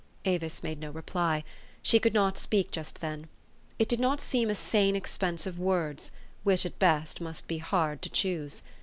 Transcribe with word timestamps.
Avis 0.25 0.63
made 0.63 0.79
no 0.79 0.89
reply. 0.89 1.43
She 1.83 1.99
could 1.99 2.15
not 2.15 2.35
speak 2.35 2.71
just 2.71 3.01
then. 3.01 3.27
It 3.77 3.87
did 3.87 3.99
not 3.99 4.19
seem 4.19 4.49
a 4.49 4.55
sane 4.55 4.95
expense 4.95 5.45
of 5.45 5.59
words, 5.59 6.09
which, 6.43 6.65
at 6.65 6.79
best, 6.79 7.21
must 7.21 7.47
be 7.47 7.59
hard 7.59 8.01
to 8.01 8.09
choose. 8.09 8.63